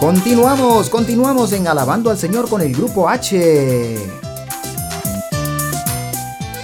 [0.00, 3.96] continuamos, continuamos en Alabando al Señor con el grupo H.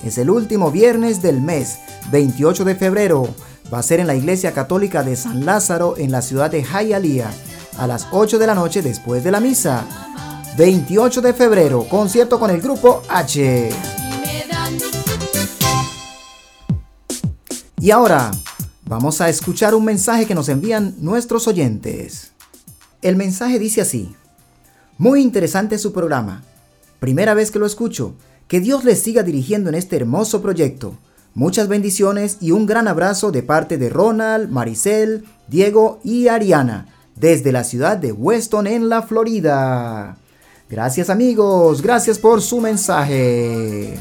[0.04, 1.80] Es el último viernes del mes,
[2.12, 3.28] 28 de febrero.
[3.74, 7.34] Va a ser en la Iglesia Católica de San Lázaro en la ciudad de Hialeah
[7.80, 9.88] a las 8 de la noche después de la misa.
[10.58, 13.70] 28 de febrero, concierto con el grupo H.
[17.82, 18.32] Y ahora,
[18.86, 22.32] vamos a escuchar un mensaje que nos envían nuestros oyentes.
[23.02, 24.16] El mensaje dice así,
[24.98, 26.42] muy interesante su programa,
[27.00, 28.16] primera vez que lo escucho,
[28.48, 30.98] que Dios les siga dirigiendo en este hermoso proyecto.
[31.34, 37.52] Muchas bendiciones y un gran abrazo de parte de Ronald, Maricel, Diego y Ariana, desde
[37.52, 40.18] la ciudad de Weston en la Florida.
[40.68, 43.99] Gracias amigos, gracias por su mensaje.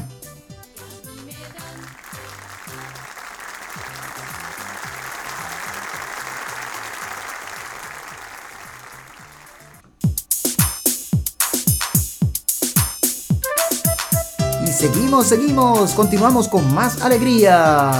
[14.63, 17.91] Y seguimos, seguimos, continuamos con más alegría.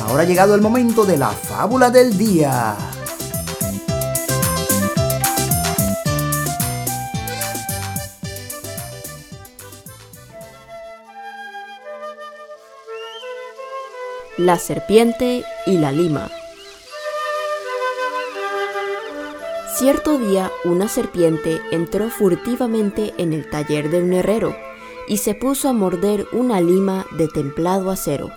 [0.00, 2.74] Ahora ha llegado el momento de la fábula del día.
[14.36, 16.28] La serpiente y la lima.
[19.76, 24.56] Cierto día una serpiente entró furtivamente en el taller de un herrero
[25.06, 28.32] y se puso a morder una lima de templado acero.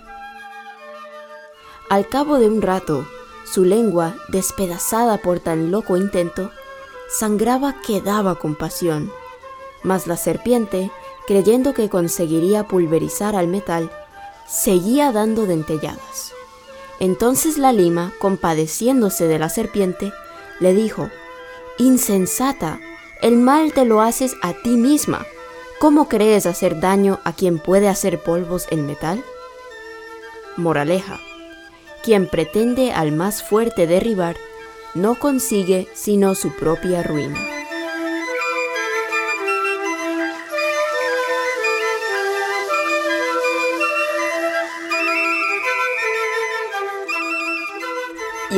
[1.90, 3.04] Al cabo de un rato,
[3.44, 6.52] su lengua, despedazada por tan loco intento,
[7.08, 9.10] sangraba que daba compasión.
[9.82, 10.92] Mas la serpiente,
[11.26, 13.90] creyendo que conseguiría pulverizar al metal,
[14.48, 16.32] seguía dando dentelladas.
[17.00, 20.12] Entonces la lima, compadeciéndose de la serpiente,
[20.60, 21.10] le dijo,
[21.78, 22.80] Insensata,
[23.22, 25.26] el mal te lo haces a ti misma.
[25.78, 29.22] ¿Cómo crees hacer daño a quien puede hacer polvos en metal?
[30.56, 31.20] Moraleja.
[32.02, 34.36] Quien pretende al más fuerte derribar,
[34.94, 37.57] no consigue sino su propia ruina.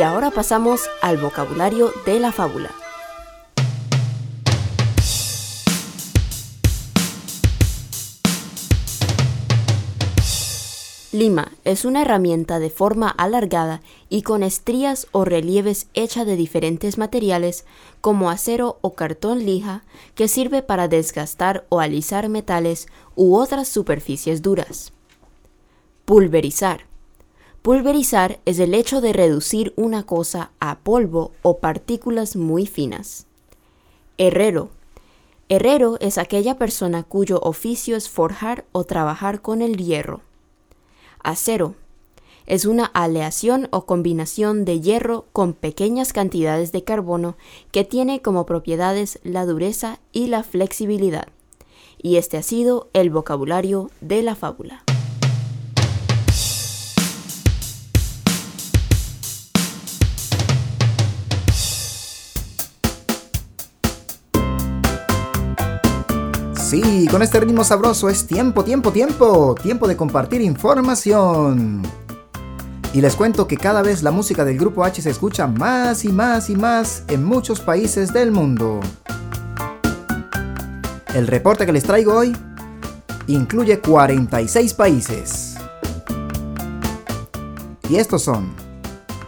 [0.00, 2.70] Y ahora pasamos al vocabulario de la fábula.
[11.12, 16.96] Lima es una herramienta de forma alargada y con estrías o relieves hecha de diferentes
[16.96, 17.66] materiales
[18.00, 19.84] como acero o cartón lija
[20.14, 24.94] que sirve para desgastar o alisar metales u otras superficies duras.
[26.06, 26.89] Pulverizar
[27.62, 33.26] Pulverizar es el hecho de reducir una cosa a polvo o partículas muy finas.
[34.16, 34.70] Herrero.
[35.50, 40.22] Herrero es aquella persona cuyo oficio es forjar o trabajar con el hierro.
[41.22, 41.74] Acero.
[42.46, 47.36] Es una aleación o combinación de hierro con pequeñas cantidades de carbono
[47.72, 51.28] que tiene como propiedades la dureza y la flexibilidad.
[51.98, 54.82] Y este ha sido el vocabulario de la fábula.
[66.70, 71.82] Sí, con este ritmo sabroso es tiempo, tiempo, tiempo, tiempo de compartir información.
[72.94, 76.10] Y les cuento que cada vez la música del grupo H se escucha más y
[76.10, 78.78] más y más en muchos países del mundo.
[81.12, 82.36] El reporte que les traigo hoy
[83.26, 85.56] incluye 46 países.
[87.88, 88.54] Y estos son,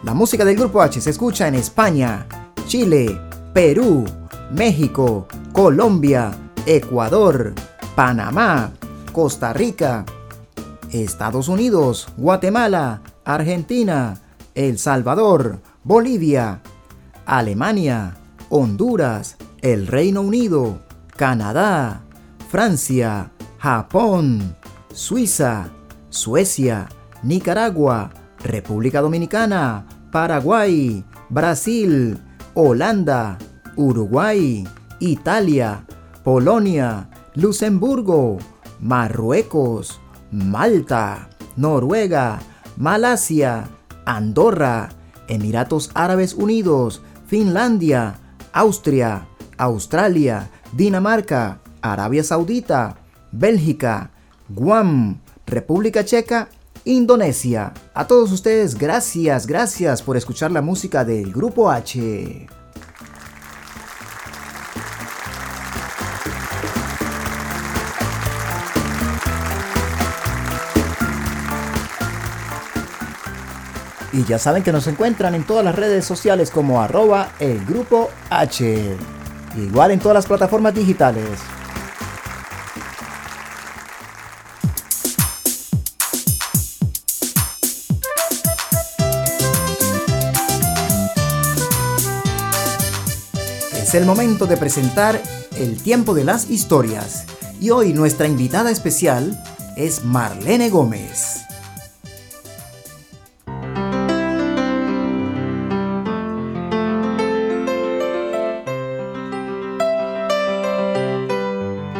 [0.03, 2.25] la música del grupo H se escucha en España,
[2.67, 3.19] Chile,
[3.53, 4.05] Perú,
[4.49, 6.31] México, Colombia,
[6.65, 7.53] Ecuador,
[7.95, 8.71] Panamá,
[9.11, 10.05] Costa Rica,
[10.91, 14.21] Estados Unidos, Guatemala, Argentina,
[14.55, 16.61] El Salvador, Bolivia,
[17.25, 18.15] Alemania,
[18.49, 20.79] Honduras, el Reino Unido,
[21.17, 22.01] Canadá,
[22.49, 24.55] Francia, Japón,
[24.93, 25.69] Suiza,
[26.09, 26.87] Suecia,
[27.23, 28.11] Nicaragua,
[28.41, 32.19] República Dominicana, Paraguay, Brasil,
[32.53, 33.37] Holanda,
[33.75, 34.65] Uruguay,
[34.99, 35.83] Italia,
[36.23, 38.37] Polonia, Luxemburgo,
[38.79, 39.99] Marruecos,
[40.31, 42.39] Malta, Noruega,
[42.77, 43.69] Malasia,
[44.05, 44.89] Andorra,
[45.27, 48.19] Emiratos Árabes Unidos, Finlandia,
[48.53, 49.27] Austria,
[49.57, 52.97] Australia, Dinamarca, Arabia Saudita,
[53.31, 54.11] Bélgica,
[54.49, 56.49] Guam, República Checa,
[56.85, 57.73] Indonesia.
[57.93, 62.62] A todos ustedes, gracias, gracias por escuchar la música del Grupo H.
[74.13, 78.11] Y ya saben que nos encuentran en todas las redes sociales como arroba el grupo
[78.29, 78.95] H.
[79.57, 81.25] Igual en todas las plataformas digitales.
[93.75, 95.19] Es el momento de presentar
[95.57, 97.25] el tiempo de las historias.
[97.59, 99.43] Y hoy nuestra invitada especial
[99.75, 101.32] es Marlene Gómez.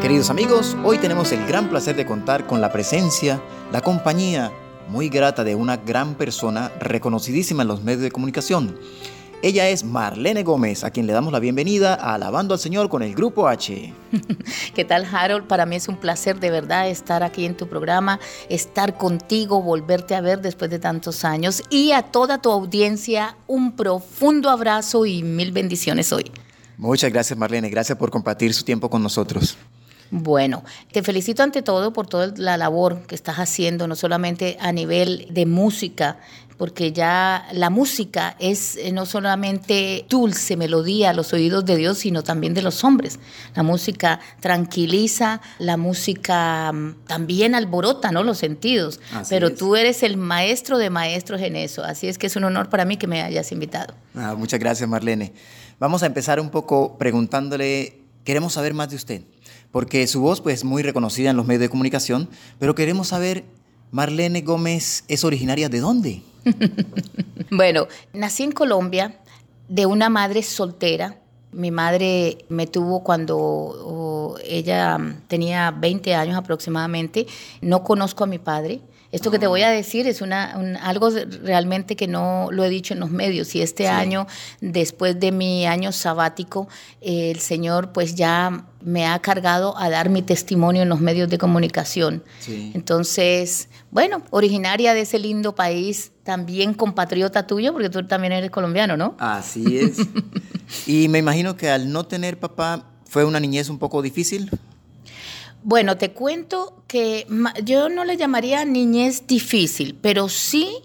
[0.04, 3.42] Queridos amigos, hoy tenemos el gran placer de contar con la presencia,
[3.72, 4.52] la compañía
[4.90, 8.78] muy grata de una gran persona reconocidísima en los medios de comunicación.
[9.42, 13.02] Ella es Marlene Gómez, a quien le damos la bienvenida a Alabando al Señor con
[13.02, 13.94] el Grupo H.
[14.76, 15.48] ¿Qué tal, Harold?
[15.48, 20.16] Para mí es un placer de verdad estar aquí en tu programa, estar contigo, volverte
[20.16, 25.24] a ver después de tantos años y a toda tu audiencia un profundo abrazo y
[25.24, 26.30] mil bendiciones hoy.
[26.78, 27.70] Muchas gracias, Marlene.
[27.70, 29.58] Gracias por compartir su tiempo con nosotros.
[30.16, 34.72] Bueno, te felicito ante todo por toda la labor que estás haciendo, no solamente a
[34.72, 36.20] nivel de música,
[36.60, 41.98] porque ya la música es eh, no solamente dulce melodía a los oídos de Dios,
[41.98, 43.18] sino también de los hombres.
[43.56, 48.22] La música tranquiliza, la música mm, también alborota ¿no?
[48.22, 49.00] los sentidos,
[49.30, 52.70] pero tú eres el maestro de maestros en eso, así es que es un honor
[52.70, 53.96] para mí que me hayas invitado.
[54.14, 55.34] Ah, muchas gracias, Marlene.
[55.80, 59.24] Vamos a empezar un poco preguntándole, queremos saber más de usted
[59.74, 62.30] porque su voz pues, es muy reconocida en los medios de comunicación,
[62.60, 63.44] pero queremos saber,
[63.92, 66.22] Marlene Gómez es originaria de dónde?
[67.52, 69.20] bueno, nací en Colombia
[69.68, 71.18] de una madre soltera.
[71.52, 77.26] Mi madre me tuvo cuando ella tenía 20 años aproximadamente.
[77.62, 78.80] No conozco a mi padre.
[79.14, 81.12] Esto que te voy a decir es una, algo
[81.44, 83.54] realmente que no lo he dicho en los medios.
[83.54, 84.26] Y este año,
[84.60, 86.68] después de mi año sabático,
[87.00, 91.38] el Señor pues ya me ha cargado a dar mi testimonio en los medios de
[91.38, 92.24] comunicación.
[92.48, 98.98] Entonces, bueno, originaria de ese lindo país, también compatriota tuyo, porque tú también eres colombiano,
[98.98, 99.16] ¿no?
[99.20, 99.98] Así es.
[100.88, 104.50] y me imagino que al no tener papá, ¿fue una niñez un poco difícil?
[105.66, 107.26] Bueno, te cuento que
[107.64, 110.80] yo no le llamaría niñez difícil, pero sí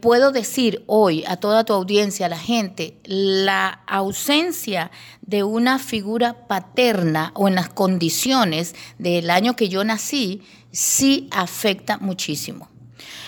[0.00, 4.90] puedo decir hoy a toda tu audiencia, a la gente, la ausencia
[5.22, 10.42] de una figura paterna o en las condiciones del año que yo nací,
[10.72, 12.68] sí afecta muchísimo.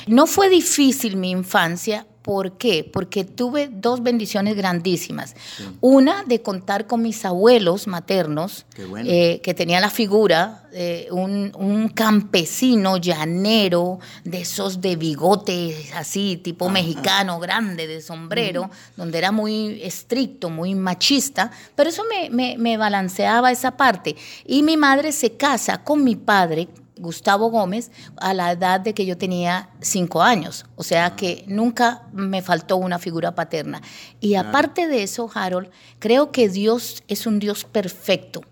[0.08, 2.84] No fue difícil mi infancia ¿Por qué?
[2.84, 5.34] Porque tuve dos bendiciones grandísimas.
[5.80, 8.66] Una de contar con mis abuelos maternos,
[9.06, 16.68] eh, que tenían la figura de un, campesino llanero, de esos de bigote así, tipo
[16.68, 18.68] mexicano, grande, de sombrero,
[18.98, 24.16] donde era muy estricto, muy machista, pero eso me, me balanceaba esa parte.
[24.44, 29.06] Y mi madre se casa con mi padre, Gustavo Gómez a la edad de que
[29.06, 30.66] yo tenía cinco años.
[30.76, 33.82] O sea que nunca me faltó una figura paterna.
[34.20, 38.42] Y aparte de eso, Harold, creo que Dios es un Dios perfecto.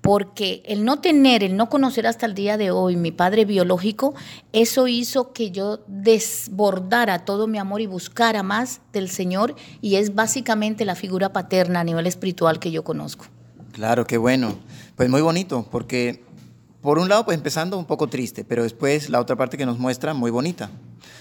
[0.00, 4.14] Porque el no tener, el no conocer hasta el día de hoy mi padre biológico,
[4.52, 10.14] eso hizo que yo desbordara todo mi amor y buscara más del Señor y es
[10.14, 13.26] básicamente la figura paterna a nivel espiritual que yo conozco.
[13.72, 14.54] Claro, qué bueno.
[14.96, 16.24] Pues muy bonito, porque
[16.86, 19.76] por un lado, pues empezando un poco triste, pero después la otra parte que nos
[19.76, 20.70] muestra muy bonita,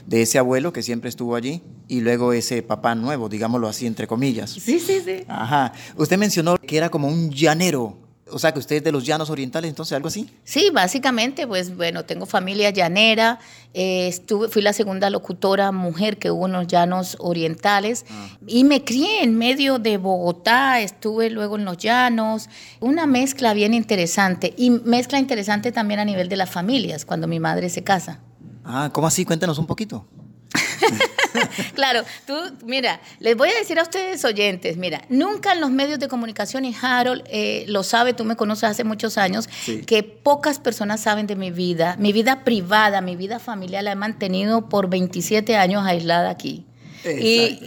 [0.05, 4.05] de ese abuelo que siempre estuvo allí y luego ese papá nuevo, digámoslo así, entre
[4.05, 4.51] comillas.
[4.51, 5.23] Sí, sí, sí.
[5.27, 5.73] Ajá.
[5.97, 7.97] Usted mencionó que era como un llanero.
[8.31, 10.27] O sea, que usted es de los llanos orientales, entonces, algo así.
[10.43, 13.39] Sí, básicamente, pues bueno, tengo familia llanera,
[13.75, 18.29] eh, estuve, fui la segunda locutora mujer que hubo en los llanos orientales ah.
[18.47, 23.75] y me crié en medio de Bogotá, estuve luego en los llanos, una mezcla bien
[23.75, 28.21] interesante y mezcla interesante también a nivel de las familias, cuando mi madre se casa.
[28.63, 29.23] Ah, ¿cómo así?
[29.23, 30.07] Cuéntanos un poquito.
[31.75, 32.33] claro, tú,
[32.65, 36.65] mira, les voy a decir a ustedes oyentes, mira, nunca en los medios de comunicación,
[36.65, 39.47] y Harold eh, lo sabe, tú me conoces hace muchos años,
[39.85, 43.95] que pocas personas saben de mi vida, mi vida privada, mi vida familiar la he
[43.95, 46.65] mantenido por 27 años aislada aquí.
[47.11, 47.59] Y,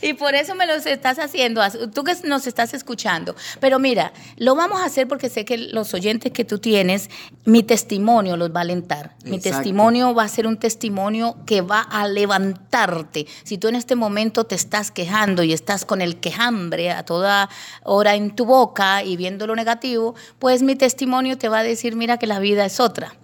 [0.02, 1.60] y, por eso me los estás haciendo,
[1.92, 3.34] tú que nos estás escuchando.
[3.60, 7.10] Pero mira, lo vamos a hacer porque sé que los oyentes que tú tienes,
[7.44, 9.14] mi testimonio los va a alentar.
[9.24, 13.26] Mi testimonio va a ser un testimonio que va a levantarte.
[13.42, 17.48] Si tú en este momento te estás quejando y estás con el quejambre a toda
[17.82, 21.96] hora en tu boca y viendo lo negativo, pues mi testimonio te va a decir,
[21.96, 23.14] mira que la vida es otra.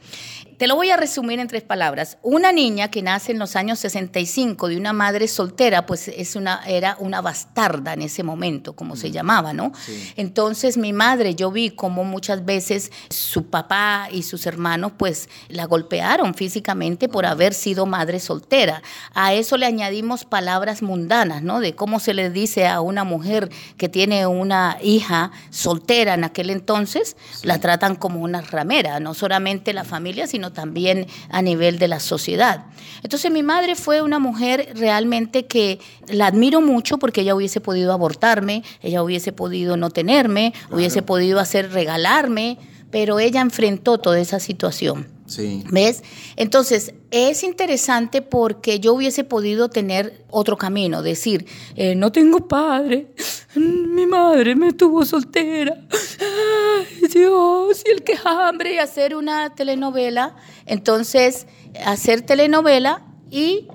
[0.61, 2.19] Te lo voy a resumir en tres palabras.
[2.21, 6.61] Una niña que nace en los años 65 de una madre soltera, pues es una,
[6.67, 9.73] era una bastarda en ese momento, como se llamaba, ¿no?
[10.17, 15.65] Entonces mi madre, yo vi como muchas veces su papá y sus hermanos, pues la
[15.65, 18.83] golpearon físicamente por haber sido madre soltera.
[19.15, 21.61] A eso le añadimos palabras mundanas, ¿no?
[21.61, 23.49] De cómo se le dice a una mujer
[23.79, 29.73] que tiene una hija soltera en aquel entonces, la tratan como una ramera, no solamente
[29.73, 32.67] la familia, sino también a nivel de la sociedad.
[33.03, 37.93] Entonces mi madre fue una mujer realmente que la admiro mucho porque ella hubiese podido
[37.93, 42.59] abortarme, ella hubiese podido no tenerme, hubiese podido hacer regalarme,
[42.91, 45.07] pero ella enfrentó toda esa situación.
[45.27, 45.63] Sí.
[45.71, 46.03] ¿Ves?
[46.35, 53.13] Entonces, es interesante porque yo hubiese podido tener otro camino, decir, eh, no tengo padre,
[53.55, 60.37] mi madre me tuvo soltera, ay Dios, y el que hambre, y hacer una telenovela.
[60.67, 61.47] Entonces,
[61.85, 63.69] hacer telenovela y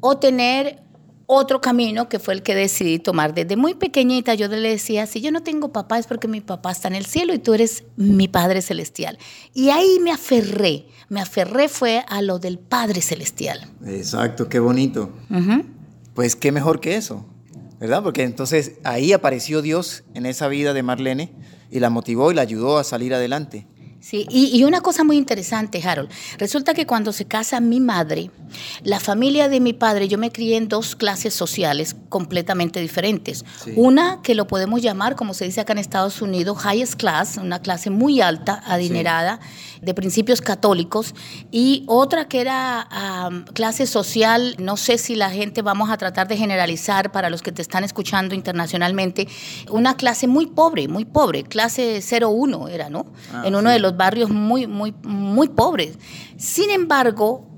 [0.00, 0.82] o tener
[1.32, 3.34] otro camino que fue el que decidí tomar.
[3.34, 6.72] Desde muy pequeñita yo le decía, si yo no tengo papá es porque mi papá
[6.72, 9.16] está en el cielo y tú eres mi Padre Celestial.
[9.54, 13.64] Y ahí me aferré, me aferré fue a lo del Padre Celestial.
[13.86, 15.10] Exacto, qué bonito.
[16.14, 17.24] Pues qué mejor que eso,
[17.80, 18.02] ¿verdad?
[18.02, 21.32] Porque entonces ahí apareció Dios en esa vida de Marlene
[21.70, 23.66] y la motivó y la ayudó a salir adelante.
[24.00, 26.08] Sí, y, una cosa muy interesante, Harold.
[26.38, 28.30] Resulta que cuando se casa mi madre,
[28.82, 33.44] la familia de mi padre, yo me crié en dos clases sociales completamente diferentes.
[33.76, 37.60] Una que lo podemos llamar, como se dice acá en Estados Unidos, highest class, una
[37.60, 39.38] clase muy alta, adinerada,
[39.80, 41.14] de principios católicos,
[41.50, 42.88] y otra que era
[43.54, 47.52] clase social, no sé si la gente vamos a tratar de generalizar para los que
[47.52, 49.28] te están escuchando internacionalmente,
[49.70, 53.06] una clase muy pobre, muy pobre, clase 01 era, ¿no?
[53.32, 55.98] Ah, en uno de los barrios muy, muy, muy pobres.
[56.36, 57.48] Sin embargo,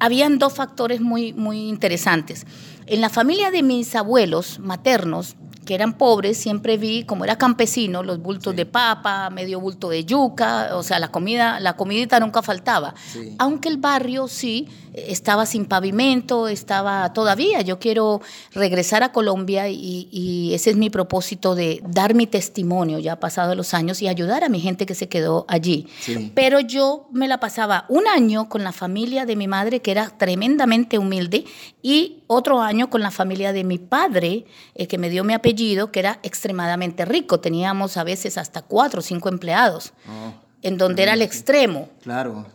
[0.00, 2.46] habían dos factores muy, muy interesantes.
[2.86, 8.02] En la familia de mis abuelos maternos, que eran pobres, siempre vi, como era campesino,
[8.02, 12.42] los bultos de papa, medio bulto de yuca, o sea, la comida, la comidita nunca
[12.42, 12.94] faltaba.
[13.38, 17.60] Aunque el barrio sí estaba sin pavimento, estaba todavía.
[17.62, 18.20] Yo quiero
[18.52, 23.74] regresar a Colombia y, ese es mi propósito de dar mi testimonio ya pasado los
[23.74, 25.88] años y ayudar a mi gente que se quedó allí.
[26.34, 30.10] Pero yo me la pasaba un año con la familia de mi madre, que era
[30.10, 31.44] tremendamente humilde,
[31.82, 35.53] y otro año con la familia de mi padre, eh, que me dio mi apellido,
[35.54, 37.40] que era extremadamente rico.
[37.40, 41.88] Teníamos a veces hasta cuatro o cinco empleados, oh, en donde era el extremo.
[42.02, 42.46] Claro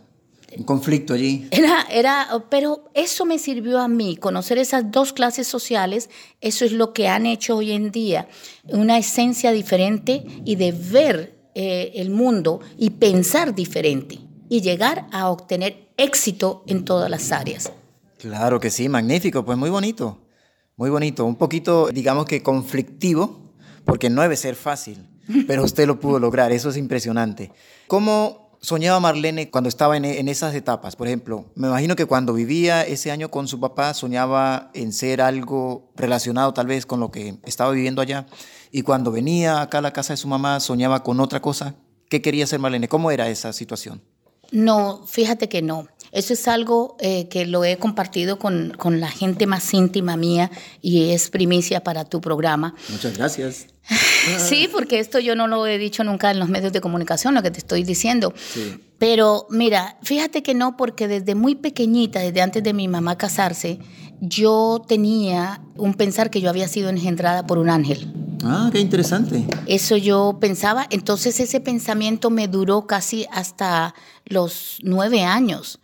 [0.58, 1.48] un conflicto allí.
[1.52, 6.10] Era, era, pero eso me sirvió a mí, conocer esas dos clases sociales,
[6.42, 8.28] eso es lo que han hecho hoy en día,
[8.68, 15.30] una esencia diferente y de ver eh, el mundo y pensar diferente y llegar a
[15.30, 17.72] obtener éxito en todas las áreas.
[18.18, 20.18] Claro que sí, magnífico, pues muy bonito,
[20.80, 23.38] muy bonito, un poquito, digamos que conflictivo,
[23.84, 25.06] porque no debe ser fácil,
[25.48, 27.52] pero usted lo pudo lograr, eso es impresionante.
[27.88, 30.96] ¿Cómo soñaba Marlene cuando estaba en, esas etapas?
[30.96, 35.22] Por ejemplo, me imagino que cuando vivía ese año con su papá soñaba en ser
[35.22, 38.26] algo relacionado tal vez con lo que estaba viviendo allá.
[38.72, 41.76] Y cuando venía acá a la casa de su mamá soñaba con otra cosa.
[42.08, 42.88] ¿Qué quería ser Marlene?
[42.88, 44.02] ¿Cómo era esa situación?
[44.52, 45.88] No, fíjate que no.
[46.12, 50.50] Eso es algo eh, que lo he compartido con, con, la gente más íntima mía
[50.82, 52.74] y es primicia para tu programa.
[52.90, 53.68] Muchas gracias.
[54.38, 57.42] sí, porque esto yo no lo he dicho nunca en los medios de comunicación, lo
[57.42, 58.34] que te estoy diciendo.
[58.98, 63.80] Pero mira, fíjate que no, porque desde muy pequeñita, desde antes de mi mamá casarse,
[64.20, 68.12] yo tenía un pensar que yo había sido engendrada por un ángel.
[68.44, 69.46] Ah, qué interesante.
[69.66, 70.88] Eso yo pensaba.
[70.90, 73.94] Entonces ese pensamiento me duró casi hasta
[74.26, 75.80] los nueve años,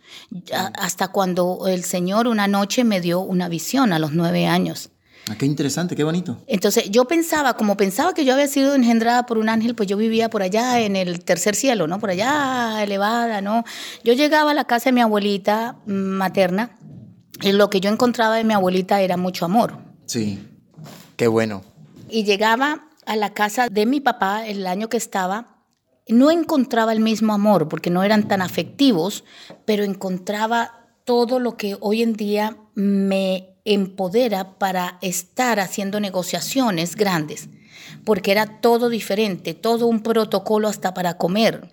[0.78, 4.90] hasta cuando el Señor una noche me dio una visión a los nueve años.
[5.28, 6.38] Ah, qué interesante, qué bonito.
[6.46, 9.96] Entonces yo pensaba, como pensaba que yo había sido engendrada por un ángel, pues yo
[9.96, 11.98] vivía por allá en el tercer cielo, ¿no?
[11.98, 13.64] Por allá, elevada, ¿no?
[14.04, 16.78] Yo llegaba a la casa de mi abuelita materna
[17.42, 19.78] y lo que yo encontraba de mi abuelita era mucho amor.
[20.06, 20.38] Sí,
[21.16, 21.64] qué bueno.
[22.08, 25.56] Y llegaba a la casa de mi papá el año que estaba,
[26.08, 29.24] no encontraba el mismo amor porque no eran tan afectivos,
[29.64, 37.48] pero encontraba todo lo que hoy en día me empodera para estar haciendo negociaciones grandes,
[38.04, 41.68] porque era todo diferente, todo un protocolo hasta para comer.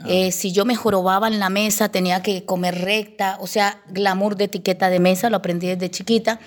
[0.00, 0.06] Ah.
[0.08, 4.36] Eh, si yo me jorobaba en la mesa, tenía que comer recta, o sea, glamour
[4.36, 6.38] de etiqueta de mesa, lo aprendí desde chiquita.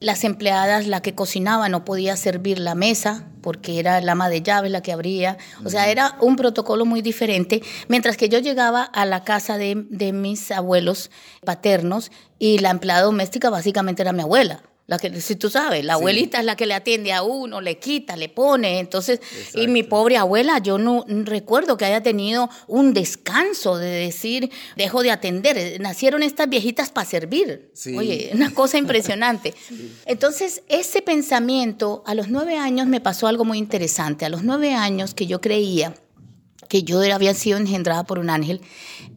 [0.00, 4.42] Las empleadas, la que cocinaba, no podía servir la mesa porque era la ama de
[4.42, 5.38] llaves la que abría.
[5.64, 7.62] O sea, era un protocolo muy diferente.
[7.88, 11.10] Mientras que yo llegaba a la casa de, de mis abuelos
[11.44, 14.62] paternos y la empleada doméstica básicamente era mi abuela.
[14.88, 17.78] La que, si tú sabes, la abuelita es la que le atiende a uno, le
[17.78, 18.78] quita, le pone.
[18.78, 19.20] Entonces,
[19.54, 25.02] y mi pobre abuela, yo no recuerdo que haya tenido un descanso de decir, dejo
[25.02, 25.78] de atender.
[25.78, 27.70] Nacieron estas viejitas para servir.
[27.98, 29.52] Oye, una cosa impresionante.
[30.06, 34.24] Entonces, ese pensamiento, a los nueve años me pasó algo muy interesante.
[34.24, 35.92] A los nueve años que yo creía
[36.68, 38.60] que yo había sido engendrada por un ángel,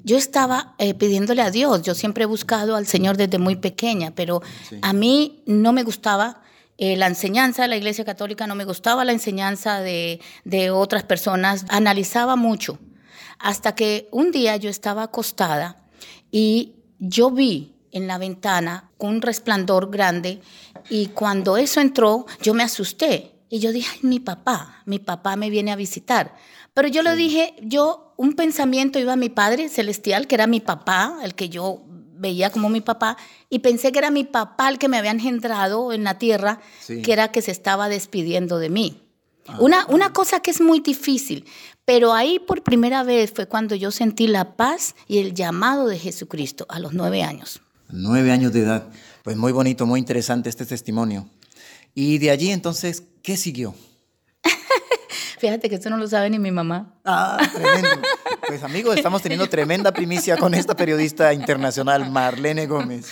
[0.04, 1.82] yo estaba eh, pidiéndole a Dios.
[1.84, 4.42] Yo siempre he buscado al Señor desde muy pequeña, pero
[4.82, 6.42] a mí no me gustaba
[6.78, 11.04] eh, la enseñanza de la Iglesia Católica, no me gustaba la enseñanza de, de otras
[11.04, 11.66] personas.
[11.70, 12.80] Analizaba mucho.
[13.38, 15.84] Hasta que un día yo estaba acostada
[16.32, 20.42] y yo vi en la ventana un resplandor grande
[20.90, 25.50] y cuando eso entró yo me asusté y yo dije, mi papá, mi papá me
[25.50, 26.34] viene a visitar.
[26.74, 30.62] Pero yo lo dije, yo, un pensamiento iba a mi Padre Celestial, que era mi
[30.62, 33.18] papá, el que yo veía como mi papá,
[33.50, 37.12] y pensé que era mi papá el que me había engendrado en la tierra, que
[37.12, 39.02] era que se estaba despidiendo de mí.
[39.48, 39.58] Ah.
[39.60, 41.46] una, una cosa que es muy difícil,
[41.84, 45.98] pero ahí por primera vez fue cuando yo sentí la paz y el llamado de
[45.98, 47.60] Jesucristo a los nueve años.
[47.90, 48.88] Nueve años de edad.
[49.24, 51.28] Pues muy bonito, muy interesante este testimonio.
[51.96, 53.74] Y de allí entonces, ¿qué siguió?
[55.42, 56.94] Fíjate que esto no lo sabe ni mi mamá.
[57.04, 58.00] Ah, tremendo.
[58.46, 63.10] Pues amigos, estamos teniendo tremenda primicia con esta periodista internacional, Marlene Gómez.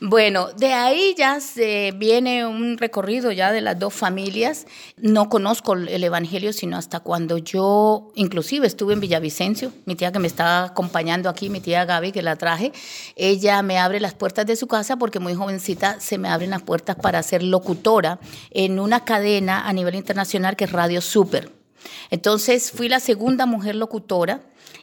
[0.00, 4.66] Bueno, de ahí ya se viene un recorrido ya de las dos familias.
[4.96, 10.18] No conozco el Evangelio sino hasta cuando yo, inclusive estuve en Villavicencio, mi tía que
[10.18, 12.72] me estaba acompañando aquí, mi tía Gaby que la traje,
[13.16, 16.62] ella me abre las puertas de su casa porque muy jovencita se me abren las
[16.62, 18.18] puertas para ser locutora
[18.50, 21.65] en una cadena a nivel internacional que es Radio Super.
[22.10, 24.42] Entonces fui la segunda mujer locutora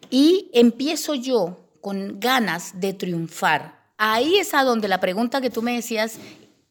[0.09, 5.61] y empiezo yo con ganas de triunfar ahí es a donde la pregunta que tú
[5.61, 6.17] me decías,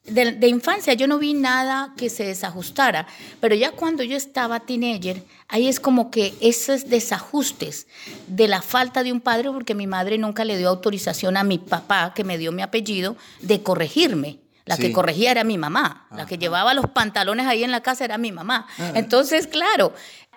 [0.04, 3.06] de, infancia yo no vi nada que se desajustara,
[3.40, 7.86] pero ya cuando yo estaba teenager, ahí es como que esos desajustes
[8.26, 11.58] de la falta de un padre, porque mi madre nunca le dio autorización a mi
[11.58, 14.38] papá, que me dio mi apellido, de corregirme.
[14.64, 18.04] La que corregía era mi mamá, la que llevaba los pantalones ahí en la casa
[18.04, 18.68] era mi mamá.
[18.78, 18.92] Ah.
[18.94, 19.92] Entonces, claro,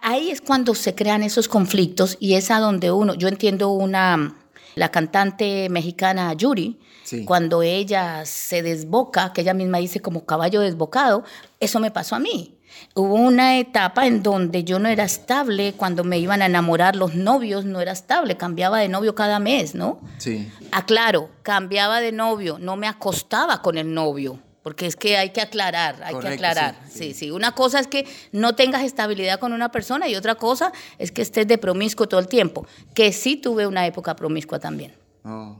[0.05, 4.35] ahí es cuando se crean esos conflictos y es a donde uno, yo entiendo una
[4.75, 6.79] la cantante mexicana Yuri,
[7.25, 11.23] cuando ella se desboca, que ella misma dice como caballo desbocado,
[11.59, 12.57] eso me pasó a mí.
[12.93, 17.15] Hubo una etapa en donde yo no era estable, cuando me iban a enamorar los
[17.15, 20.01] novios, no era estable, cambiaba de novio cada mes, ¿no?
[20.17, 20.51] Sí.
[20.71, 25.41] Aclaro, cambiaba de novio, no me acostaba con el novio porque es que hay que
[25.41, 26.75] aclarar, hay que aclarar.
[26.91, 30.73] Sí, sí, Una cosa es que no tengas estabilidad con una persona y otra cosa
[30.97, 34.95] es que estés de promiscuo todo el tiempo, que sí tuve una época promiscua también.
[35.23, 35.60] Oh.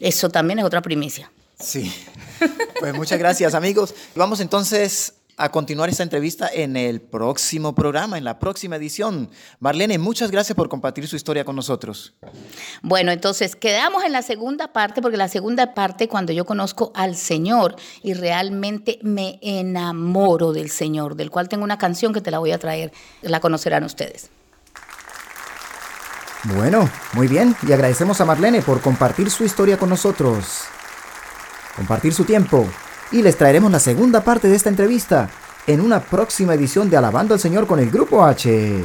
[0.00, 1.30] Eso también es otra primicia.
[1.60, 1.92] Sí.
[2.80, 3.94] Pues muchas gracias, amigos.
[4.14, 9.30] Vamos entonces a continuar esta entrevista en el próximo programa, en la próxima edición.
[9.60, 12.14] Marlene, muchas gracias por compartir su historia con nosotros.
[12.82, 17.16] Bueno, entonces quedamos en la segunda parte, porque la segunda parte, cuando yo conozco al
[17.16, 22.38] Señor y realmente me enamoro del Señor, del cual tengo una canción que te la
[22.38, 24.30] voy a traer, la conocerán ustedes.
[26.44, 30.62] Bueno, muy bien, y agradecemos a Marlene por compartir su historia con nosotros,
[31.76, 32.66] compartir su tiempo
[33.12, 35.30] y les traeremos la segunda parte de esta entrevista
[35.66, 38.84] en una próxima edición de Alabando al Señor con el Grupo H.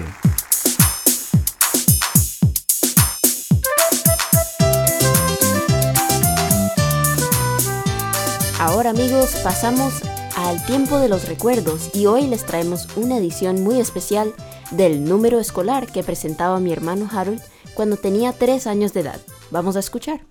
[8.59, 10.01] Ahora amigos pasamos
[10.35, 14.33] al tiempo de los recuerdos y hoy les traemos una edición muy especial
[14.71, 17.41] del número escolar que presentaba mi hermano Harold
[17.73, 19.19] cuando tenía 3 años de edad.
[19.49, 20.21] Vamos a escuchar.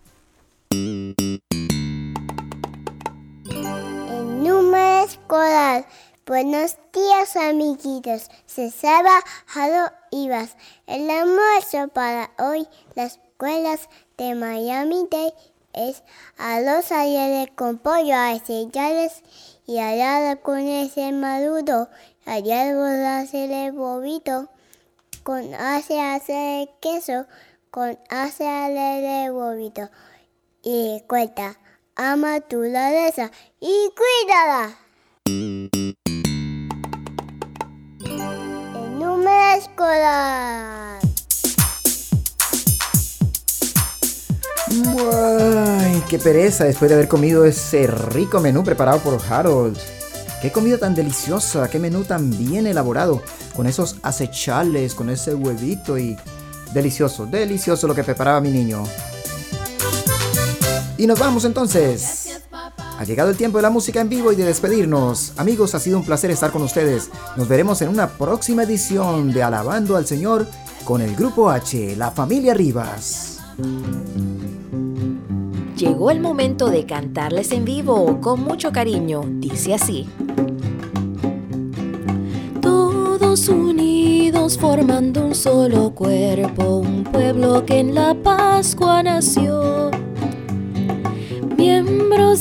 [6.26, 9.08] Buenos días amiguitos, se sabe
[9.52, 10.56] Harold Ibas.
[10.86, 15.32] El almuerzo para hoy, las escuelas de Miami Day
[15.72, 16.02] es
[16.36, 18.34] a los ayeres con pollo a
[19.66, 21.88] y allá con ese maduro,
[22.26, 24.48] allá el bobito,
[25.22, 27.26] con hace hacer queso,
[27.70, 29.88] con hace el bobito.
[30.62, 31.56] Y cuenta,
[31.96, 34.76] ama tu ladeza y cuídala.
[45.02, 49.78] ¡Ay, qué pereza después de haber comido ese rico menú preparado por Harold!
[50.42, 51.68] ¡Qué comida tan deliciosa!
[51.70, 53.22] ¡Qué menú tan bien elaborado!
[53.56, 56.16] Con esos acechales, con ese huevito y...
[56.74, 58.84] Delicioso, delicioso lo que preparaba mi niño.
[60.96, 62.29] Y nos vamos entonces.
[63.00, 65.32] Ha llegado el tiempo de la música en vivo y de despedirnos.
[65.38, 67.08] Amigos, ha sido un placer estar con ustedes.
[67.34, 70.46] Nos veremos en una próxima edición de Alabando al Señor
[70.84, 73.38] con el Grupo H, la familia Rivas.
[75.78, 79.22] Llegó el momento de cantarles en vivo con mucho cariño.
[79.26, 80.06] Dice así.
[82.60, 89.90] Todos unidos formando un solo cuerpo, un pueblo que en la Pascua nació.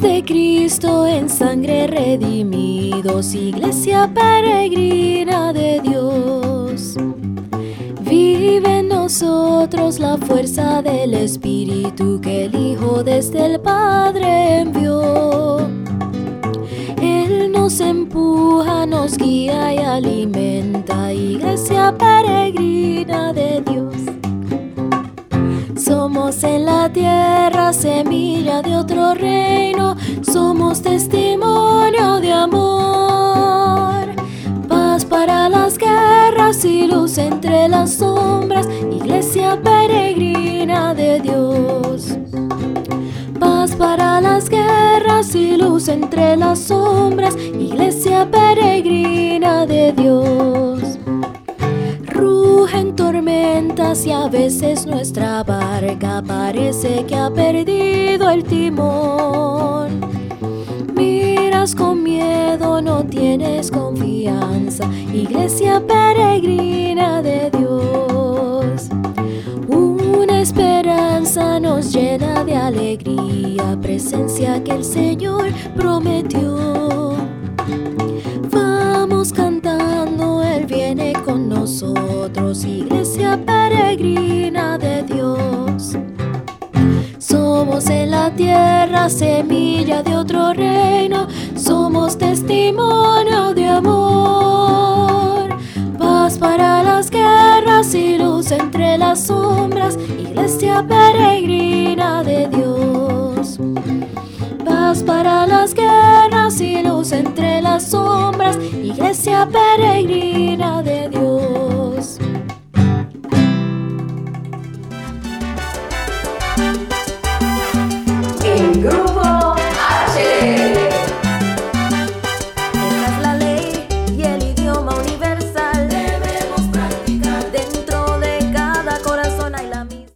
[0.01, 6.95] De Cristo en sangre redimidos, iglesia peregrina de Dios.
[8.01, 15.57] Vive en nosotros la fuerza del Espíritu que el Hijo desde el Padre envió.
[17.01, 23.95] Él nos empuja, nos guía y alimenta, iglesia peregrina de Dios.
[25.75, 32.79] Somos en la tierra semilla de otro reino, somos testimonio de amor
[35.09, 42.17] para las guerras y luz entre las sombras, iglesia peregrina de Dios.
[43.39, 50.68] Paz para las guerras y luz entre las sombras, iglesia peregrina de Dios.
[53.89, 59.99] Tormentas y a veces nuestra barca parece que ha perdido el timón
[61.77, 68.89] con miedo, no tienes confianza, iglesia peregrina de Dios.
[69.67, 76.78] Una esperanza nos llena de alegría, presencia que el Señor prometió.
[80.59, 85.95] Él viene con nosotros, iglesia peregrina de Dios.
[87.17, 95.47] Somos en la tierra semilla de otro reino, somos testimonio de amor.
[95.97, 101.98] Paz para las guerras y luz entre las sombras, iglesia peregrina.
[104.89, 111.58] Para las guerras y luz entre las sombras, iglesia peregrina de Dios.